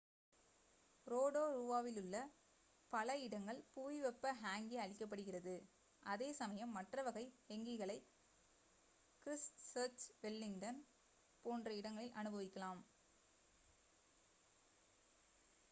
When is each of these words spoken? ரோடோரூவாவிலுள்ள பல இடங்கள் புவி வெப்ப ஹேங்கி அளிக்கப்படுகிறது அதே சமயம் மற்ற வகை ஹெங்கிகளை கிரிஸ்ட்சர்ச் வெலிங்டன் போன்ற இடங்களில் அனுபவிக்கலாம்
ரோடோரூவாவிலுள்ள 1.07 2.15
பல 2.93 3.17
இடங்கள் 3.19 3.59
புவி 3.73 3.97
வெப்ப 4.01 4.31
ஹேங்கி 4.39 4.77
அளிக்கப்படுகிறது 4.79 5.53
அதே 6.03 6.29
சமயம் 6.39 6.73
மற்ற 6.73 7.03
வகை 7.03 7.23
ஹெங்கிகளை 7.45 7.97
கிரிஸ்ட்சர்ச் 9.25 10.07
வெலிங்டன் 10.23 10.81
போன்ற 11.45 11.69
இடங்களில் 11.75 12.17
அனுபவிக்கலாம் 12.17 12.81